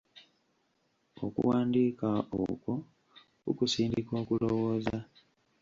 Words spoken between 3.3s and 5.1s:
kukusindika okulowooza.